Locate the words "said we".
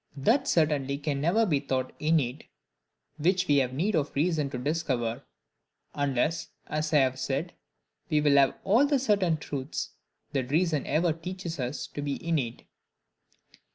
7.19-8.19